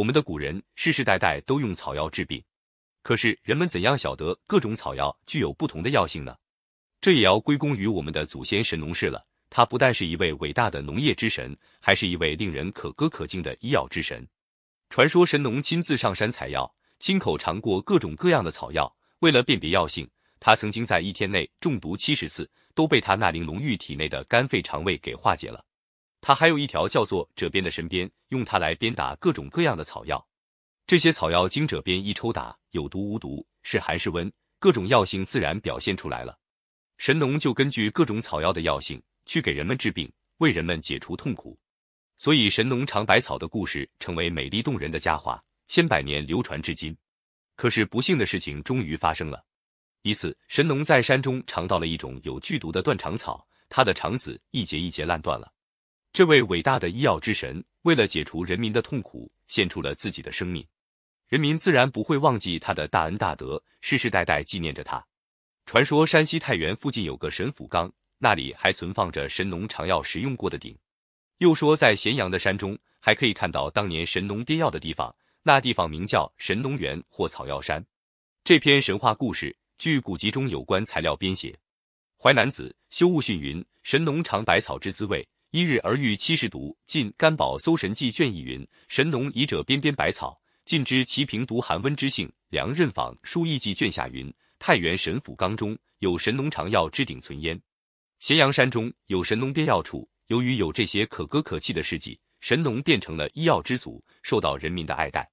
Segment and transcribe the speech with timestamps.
[0.00, 2.42] 我们的古人世世代代都用草药治病，
[3.02, 6.34] 可是人们怎样晓得各种草药具有不同的药性呢？
[7.02, 9.26] 这也要归功于我们的祖先神农氏了。
[9.50, 14.26] 他不但是一位伟大的农业之神，还是一位令人可歌可敬的医药之神。
[14.88, 20.08] 传说神农亲自上山采药，亲口尝过各种各样的草药，为了辨别药性，
[20.38, 25.62] 他曾经在一天内中毒七十次，都被他那玲珑玉体内的肝肺肠胃给化解了。
[26.30, 30.24] 他还有一条叫做褶鞭的神鞭，用它来鞭打各种各样的草药。
[30.86, 36.38] 这些草药经褶鞭一抽打，有毒无毒，是寒是温，各种药性自然表现出来了。
[36.98, 39.02] 神农就根据各种草药的药性。
[39.26, 41.58] 去给人们治病，为人们解除痛苦，
[42.16, 46.96] 所以神农尝百草的故事成为美丽动人的佳话，千百年流传至今。
[47.56, 49.44] 可是不幸的事情终于发生了。
[50.02, 55.52] 一次，神农在山中尝到了一种有剧毒的断肠草，他的肠子一节一节烂断了。
[56.12, 60.66] 这位伟大的医药之神，为了解除人民的痛苦，献出了自己的生命。
[61.28, 65.04] 人民自然不会忘记他的大恩大德，世世代代纪念着他。
[65.66, 67.90] 传说山西太原附近有个神府冈。
[68.22, 70.76] 那里还存放着神农尝药时用过的鼎，
[71.38, 77.82] 又说在咸阳的山中还可以看到当年神农编药的地方，那地方名叫神农园或草药山。
[78.44, 81.50] 这篇神话故事据古籍中有关材料编写，
[82.22, 97.60] 《淮南子·修物训》云：“神农尝百草之滋味，一日而遇七十毒。”《晋甘宝搜神记》卷一云：“神农以者边边百草，尽知其平毒寒温之性。”梁任访书艺记卷下云：“太原神府冈中有神农尝药之鼎存焉。”
[98.18, 105.30] 咸阳山中有神农编药处，由于有这些可歌可泣的事迹，神农变成了医药之祖，受到人民的爱戴。